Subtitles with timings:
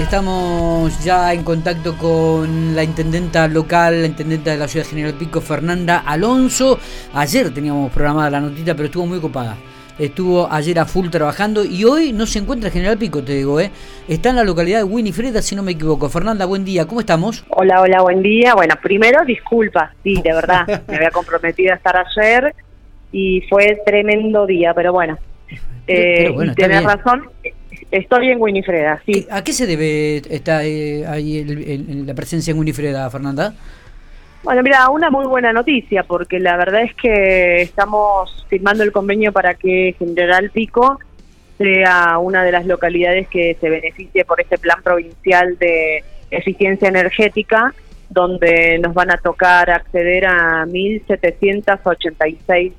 [0.00, 5.40] Estamos ya en contacto con la intendenta local, la intendenta de la ciudad General Pico,
[5.40, 6.78] Fernanda Alonso.
[7.14, 9.56] Ayer teníamos programada la notita, pero estuvo muy ocupada.
[9.98, 13.60] Estuvo ayer a full trabajando y hoy no se encuentra en General Pico, te digo,
[13.60, 13.70] ¿eh?
[14.08, 16.08] Está en la localidad de Winifreda, si no me equivoco.
[16.08, 17.44] Fernanda, buen día, ¿cómo estamos?
[17.50, 18.54] Hola, hola, buen día.
[18.54, 22.54] Bueno, primero, disculpas, sí, de verdad, me había comprometido a estar ayer
[23.12, 25.18] y fue tremendo día, pero bueno.
[25.86, 27.28] Eh, bueno, tenés razón,
[27.90, 29.26] Estoy en Winifreda, sí.
[29.30, 33.52] ¿A qué se debe estar eh, ahí la presencia en Winifreda, Fernanda?
[34.42, 39.32] Bueno, mira, una muy buena noticia, porque la verdad es que estamos firmando el convenio
[39.32, 40.98] para que General Pico
[41.58, 47.72] sea una de las localidades que se beneficie por este plan provincial de eficiencia energética,
[48.10, 52.72] donde nos van a tocar acceder a 1.786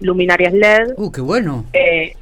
[0.00, 0.92] luminarias LED.
[0.96, 1.64] ¡Uh, qué bueno!
[1.72, 2.14] Eh,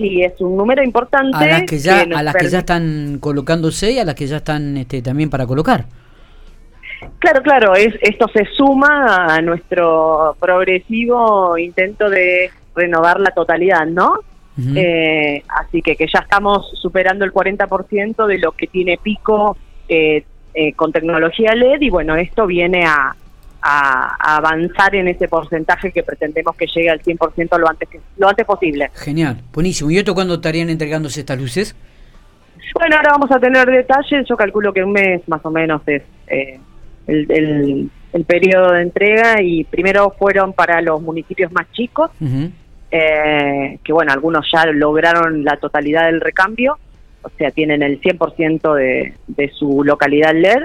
[0.00, 1.36] Sí, es un número importante.
[1.36, 4.38] A las que ya, a las que ya están colocándose y a las que ya
[4.38, 5.84] están este, también para colocar.
[7.18, 14.20] Claro, claro, es, esto se suma a nuestro progresivo intento de renovar la totalidad, ¿no?
[14.76, 19.56] Eh, así que que ya estamos superando el 40% de lo que tiene pico
[19.88, 23.16] eh, eh, con tecnología LED y bueno, esto viene a,
[23.62, 28.28] a, avanzar en ese porcentaje que pretendemos que llegue al 100% lo antes, que, lo
[28.28, 28.90] antes posible.
[28.94, 29.90] Genial, buenísimo.
[29.90, 31.76] ¿Y esto cuándo estarían entregándose estas luces?
[32.74, 34.26] Bueno, ahora vamos a tener detalles.
[34.28, 36.58] Yo calculo que un mes más o menos es eh,
[37.06, 42.10] el, el, periodo de entrega y primero fueron para los municipios más chicos,
[42.90, 46.78] eh, que bueno, algunos ya lograron la totalidad del recambio,
[47.22, 50.64] o sea, tienen el 100% de, de su localidad LED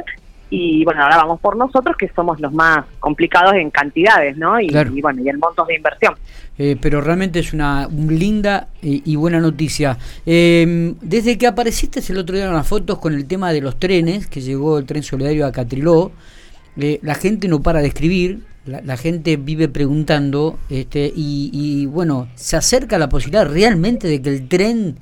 [0.50, 4.60] y bueno, ahora vamos por nosotros que somos los más complicados en cantidades, ¿no?
[4.60, 4.70] Y,
[5.02, 6.14] bueno, y en montos de inversión.
[6.58, 9.98] Eh, pero realmente es una linda y, buena noticia.
[10.26, 13.78] Em, desde que apareciste el otro día en las fotos con el tema de los
[13.78, 16.12] trenes, que llegó el tren solidario a Catriló,
[16.78, 22.58] eh, la gente no para de escribir, la, gente vive preguntando, este, y, bueno, ¿se
[22.58, 24.98] acerca la posibilidad realmente de que el tren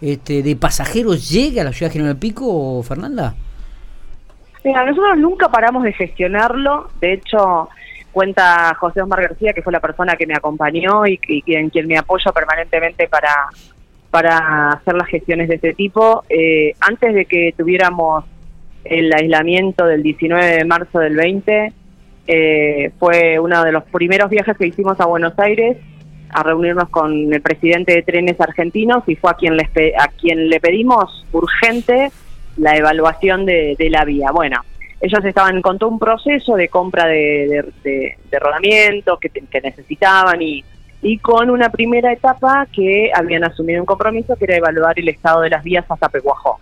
[0.00, 3.36] este, de pasajeros llegue a la ciudad de General Pico, Fernanda?
[4.64, 6.88] Mira, nosotros nunca paramos de gestionarlo.
[6.98, 7.68] De hecho,
[8.12, 11.98] cuenta José Osmar García, que fue la persona que me acompañó y, en quien me
[11.98, 13.48] apoyo permanentemente para,
[14.10, 16.24] para hacer las gestiones de este tipo.
[16.30, 18.24] Eh, antes de que tuviéramos
[18.84, 21.72] el aislamiento del 19 de marzo del 20,
[22.26, 25.76] eh, fue uno de los primeros viajes que hicimos a Buenos Aires
[26.30, 30.48] a reunirnos con el presidente de Trenes Argentinos y fue a quien, les a quien
[30.48, 32.10] le pedimos urgente
[32.56, 34.30] la evaluación de, la vía.
[34.32, 34.62] Bueno,
[35.00, 40.64] ellos estaban con todo un proceso de compra de, de, rodamientos que, necesitaban y,
[41.02, 45.42] y con una primera etapa que habían asumido un compromiso que era evaluar el estado
[45.42, 46.58] de las vías hasta Peguajó.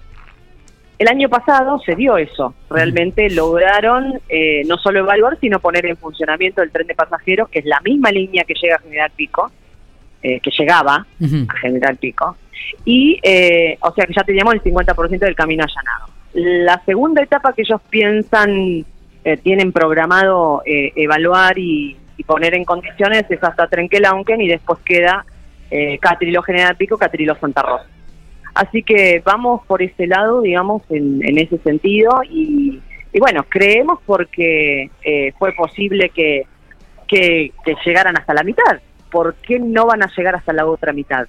[0.98, 5.96] El año pasado se dio eso, realmente lograron eh, no solo evaluar, sino poner en
[5.96, 9.50] funcionamiento el tren de pasajeros, que es la misma línea que llega a General Pico,
[10.22, 12.36] eh, que llegaba a General Pico,
[12.84, 16.12] y eh, o sea que ya teníamos el 50% del camino allanado.
[16.34, 18.84] La segunda etapa que ellos piensan,
[19.24, 21.96] eh, tienen programado eh, evaluar y,
[22.26, 25.26] poner en condiciones es hasta Trenquelauquen y después queda
[25.72, 27.86] eh, Catrilo General Pico, Catrilo Santa Rosa.
[28.54, 32.80] Así que vamos por ese lado, digamos, en, ese sentido y,
[33.18, 34.88] bueno, creemos porque
[35.36, 36.46] fue posible que,
[37.08, 37.52] que
[37.84, 38.80] llegaran hasta la mitad.
[39.12, 41.26] ¿Por qué no van a llegar hasta la otra mitad?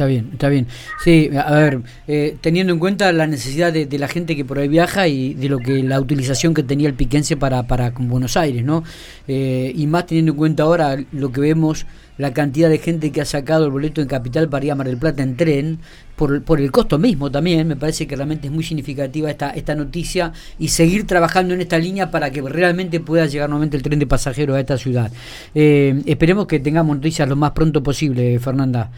[0.00, 0.66] Está bien, está bien.
[1.04, 4.66] Sí, a ver, eh, teniendo en cuenta la necesidad de, la gente que por ahí
[4.66, 8.64] viaja y de lo que la utilización que tenía el piquense para, para Buenos Aires,
[8.64, 8.82] ¿no?
[9.28, 11.84] Eh, y más teniendo en cuenta ahora lo que vemos,
[12.16, 14.86] la cantidad de gente que ha sacado el boleto en Capital para ir a Mar
[14.86, 15.80] del Plata en tren,
[16.16, 19.74] por, por el costo mismo también, me parece que realmente es muy significativa esta, esta
[19.74, 23.98] noticia y seguir trabajando en esta línea para que realmente pueda llegar nuevamente el tren
[23.98, 25.12] de pasajeros a esta ciudad.
[25.54, 28.90] Eh, esperemos que tengamos noticias lo más pronto posible, Fernanda.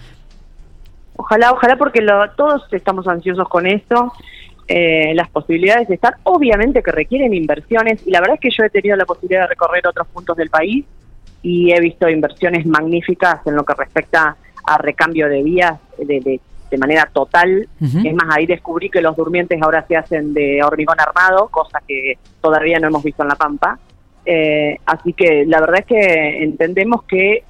[1.22, 4.12] Ojalá, ojalá porque lo, todos estamos ansiosos con esto.
[4.66, 8.64] Eh, las posibilidades de estar, obviamente que requieren inversiones y la verdad es que yo
[8.64, 10.84] he tenido la posibilidad de recorrer otros puntos del país
[11.42, 16.40] y he visto inversiones magníficas en lo que respecta a recambio de vías de,
[16.70, 17.68] de, manera total.
[17.80, 22.14] Es más, ahí descubrí que los durmientes ahora se hacen de hormigón armado, cosa que
[22.40, 23.78] todavía no hemos visto en La Pampa.
[24.24, 27.44] Eh, así que la verdad es que entendemos que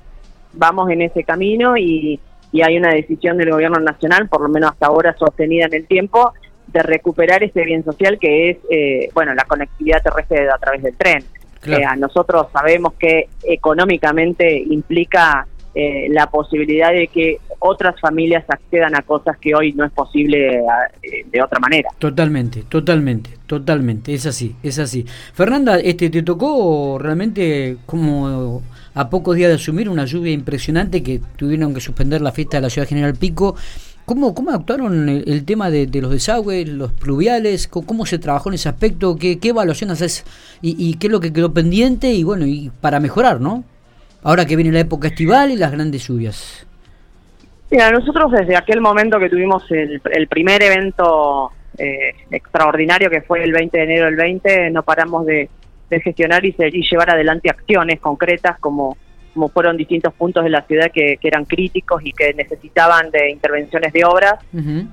[0.55, 2.19] vamos en ese camino y
[2.53, 5.87] y hay una decisión del gobierno nacional, por lo menos hasta ahora sostenida en el
[5.87, 6.33] tiempo,
[6.67, 10.97] de recuperar ese bien social que es, eh, bueno, la conectividad terrestre a través del
[10.97, 11.25] tren.
[11.65, 19.01] Eh, nosotros sabemos que económicamente implica eh, la posibilidad de que otras familias accedan a
[19.01, 21.89] cosas que hoy no es posible eh, de otra manera.
[21.99, 25.07] Totalmente, totalmente, totalmente, es así, es así.
[25.33, 28.63] Fernanda, este, ¿te tocó realmente como
[28.95, 32.63] a pocos días de asumir una lluvia impresionante que tuvieron que suspender la fiesta de
[32.63, 33.57] la Ciudad General Pico?
[34.05, 37.69] ¿Cómo, cómo actuaron el, tema de, los desagües, los pluviales?
[37.69, 39.17] ¿Cómo, se trabajó en ese aspecto?
[39.17, 40.25] ¿Qué, qué evaluación haces?
[40.61, 42.13] Y, ¿Y qué es lo que quedó pendiente?
[42.13, 43.65] Y bueno, y para mejorar, ¿no?
[44.23, 46.67] ahora que viene la época estival y las grandes lluvias?
[47.71, 53.53] Mira, nosotros desde aquel momento que tuvimos el, primer evento eh, extraordinario que fue el
[53.53, 55.49] 20 de enero del 20, no paramos de,
[56.01, 58.97] gestionar y, llevar adelante acciones concretas como,
[59.35, 63.93] como fueron distintos puntos de la ciudad que, eran críticos y que necesitaban de intervenciones
[63.93, 64.35] de obras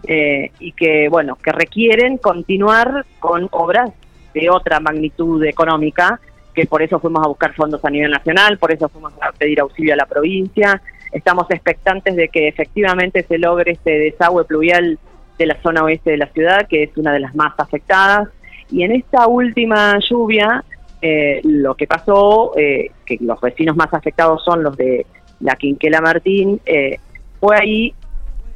[0.07, 3.91] eh, y que, bueno, que requieren continuar con obras
[4.33, 6.19] de otra magnitud económica
[6.53, 9.61] que por eso fuimos a buscar fondos a nivel nacional, por eso fuimos a pedir
[9.61, 10.81] auxilio a la provincia.
[11.11, 14.99] Estamos expectantes de que efectivamente se logre este desagüe pluvial
[15.37, 18.27] de la zona oeste de la ciudad, que es una de las más afectadas.
[18.69, 20.63] Y en esta última lluvia,
[21.01, 25.05] eh, lo que pasó, eh, que los vecinos más afectados son los de
[25.39, 26.97] la Quinquela Martín, eh,
[27.39, 27.93] fue ahí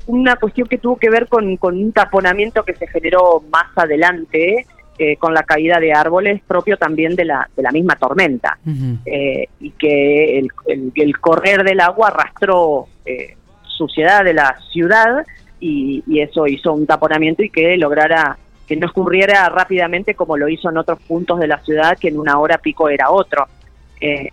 [0.07, 4.65] una cuestión que tuvo que ver con, con un taponamiento que se generó más adelante,
[4.99, 8.59] eh, con la caída de árboles propio también de la, de la misma tormenta.
[9.05, 10.49] Eh, y que el,
[10.93, 15.25] el, correr del agua arrastró eh, suciedad de la ciudad
[15.59, 18.37] y, eso hizo un taponamiento y que lograra
[18.67, 22.19] que no escurriera rápidamente como lo hizo en otros puntos de la ciudad que en
[22.19, 23.47] una hora pico era otro.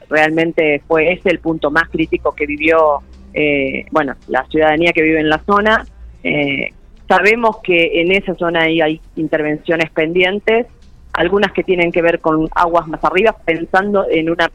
[0.09, 3.01] realmente fue ese el punto más crítico que vivió
[3.91, 5.85] bueno la ciudadanía que vive en la zona
[7.11, 10.69] Sabemos que en esa zona ahí hay intervenciones pendientes,
[11.13, 14.49] algunas que tienen que ver con aguas más arriba, pensando en una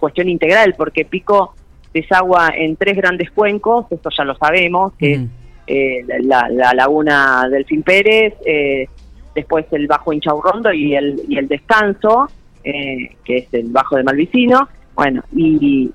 [0.00, 1.54] cuestión integral, porque Pico
[1.92, 5.20] desagua en tres grandes cuencos, esto ya lo sabemos, que es
[5.66, 8.88] eh, la, laguna del Fin Pérez, eh,
[9.34, 12.28] después el Bajo Inchaurrondo y el, y el Descanso,
[12.64, 14.68] eh, que es el Bajo de Malvicino.
[14.94, 15.90] Bueno, y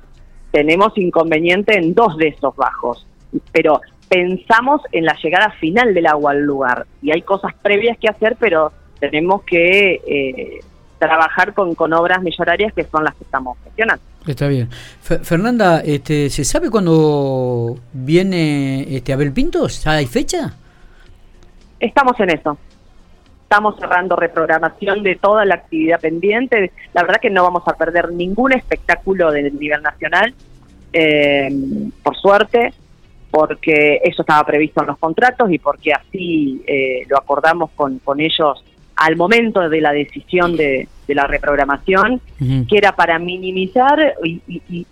[0.51, 3.05] tenemos inconveniente en dos de esos bajos,
[3.51, 8.07] pero pensamos en la llegada final del agua al lugar y hay cosas previas que
[8.07, 10.59] hacer, pero tenemos que eh,
[10.99, 14.03] trabajar con, con obras millonarias que son las que estamos gestionando.
[14.25, 14.69] Está bien.
[15.01, 19.85] Fernanda, este, ¿se sabe cuándo viene este Abel Pintos?
[19.85, 20.53] ¿Hay fecha?
[21.79, 22.57] Estamos en eso.
[23.53, 26.71] Estamos cerrando reprogramación de toda la actividad pendiente.
[26.91, 30.33] La verdad que no vamos a perder ningún espectáculo de nivel nacional,
[30.91, 31.49] eh,
[32.01, 32.73] por suerte
[33.29, 38.19] porque eso estaba previsto en los contratos y porque así eh, lo acordamos con, con
[38.19, 38.63] ellos
[38.95, 44.41] al momento de la decisión de, la reprogramación, que era para minimizar y,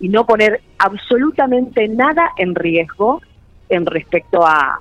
[0.08, 3.20] no poner absolutamente nada en riesgo
[3.68, 4.78] en respecto a,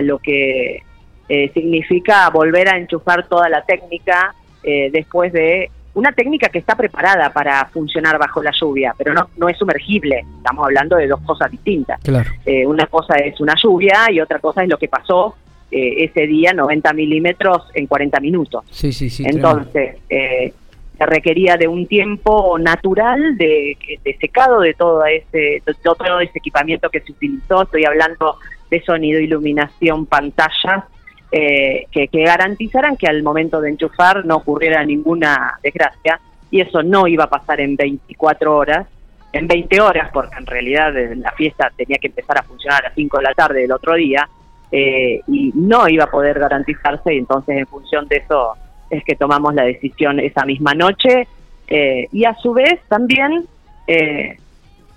[0.00, 0.82] lo que
[1.28, 6.76] eh, significa volver a enchufar toda la técnica eh, después de una técnica que está
[6.76, 10.24] preparada para funcionar bajo la lluvia, pero no, no es sumergible.
[10.36, 12.00] Estamos hablando de dos cosas distintas.
[12.46, 15.34] Eh, una cosa es una lluvia y otra cosa es lo que pasó
[15.72, 18.64] eh, ese día, 90 milímetros en 40 minutos.
[18.70, 19.24] Sí, sí, sí.
[19.26, 20.52] Entonces, eh,
[20.96, 23.76] se requería de un tiempo natural de,
[24.20, 27.62] secado de todo ese, de todo ese equipamiento que se utilizó.
[27.62, 28.36] Estoy hablando
[28.70, 30.84] de sonido, iluminación, pantallas
[31.30, 36.18] eh, que, garantizaran que al momento de enchufar no ocurriera ninguna desgracia
[36.50, 38.86] y eso no iba a pasar en 24 horas,
[39.34, 42.94] en 20 horas, porque en realidad la fiesta tenía que empezar a funcionar a las
[42.94, 44.26] 5 de la tarde del otro día
[44.72, 48.54] eh, y no iba a poder garantizarse y entonces en función de eso
[48.88, 51.28] es que tomamos la decisión esa misma noche
[51.66, 53.44] eh, y a su vez también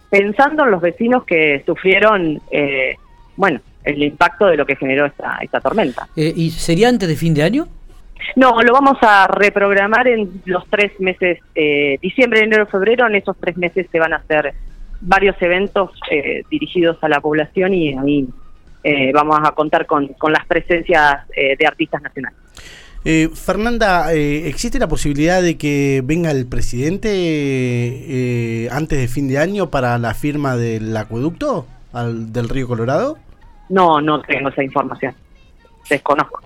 [0.10, 2.42] pensando en los vecinos que sufrieron,
[3.38, 6.08] bueno, el impacto de lo que generó esta, esta tormenta.
[6.16, 7.68] Eh, ¿Y sería antes de fin de año?
[8.36, 13.08] No, lo vamos a reprogramar en los tres meses, eh, diciembre, enero, febrero.
[13.08, 14.54] En esos tres meses se van a hacer
[15.02, 18.28] varios eventos eh, dirigidos a la población y ahí
[19.14, 22.40] vamos a contar con, con las presencias de artistas nacionales.
[23.36, 30.00] Fernanda, ¿existe la posibilidad de que venga el presidente antes de fin de año para
[30.00, 33.20] la firma del acueducto al, del río Colorado?
[33.70, 35.14] No, no tengo esa información.
[35.90, 36.42] Desconozco.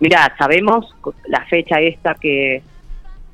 [0.00, 0.94] Mira, sabemos
[1.26, 2.62] la fecha esta que,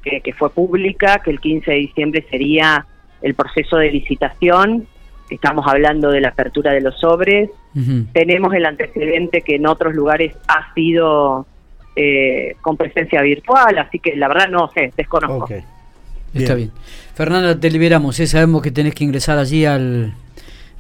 [0.03, 2.87] que, fue pública, que el 15 de diciembre sería
[3.21, 4.87] el proceso de licitación.
[5.29, 7.51] Estamos hablando de la apertura de los sobres.
[8.13, 11.47] Tenemos el antecedente que en otros lugares ha sido
[11.97, 15.49] eh, con presencia virtual, así que la verdad no sé, desconozco.
[16.35, 16.71] Está bien.
[17.15, 18.19] Fernanda, te liberamos.
[18.21, 18.27] ¿eh?
[18.27, 20.15] Sabemos que tenés que ingresar allí al,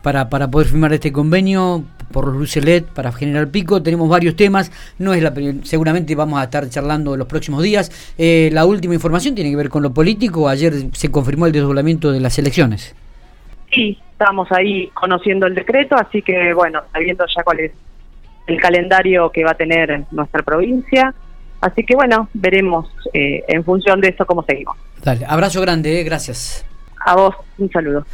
[0.02, 3.82] para, para poder firmar este convenio por LED para General Pico.
[3.82, 5.32] Tenemos varios temas, no es la
[5.64, 8.14] seguramente vamos a estar charlando en los próximos días.
[8.18, 10.49] Eh, la última información tiene que ver con lo político.
[10.49, 12.94] Ayer se confirmó el desdoblamiento de las elecciones.
[13.73, 17.73] Sí, estamos ahí conociendo el decreto, así que bueno, sabiendo ya cuál es
[18.47, 21.14] el calendario que va a tener nuestra provincia.
[21.61, 24.76] Así que bueno, veremos eh, en función de eso cómo seguimos.
[25.02, 26.66] Dale, abrazo grande, eh, gracias.
[27.04, 28.04] A vos, un saludo.